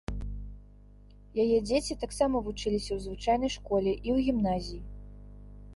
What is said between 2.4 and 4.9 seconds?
вучыліся ў звычайнай школе і ў гімназіі.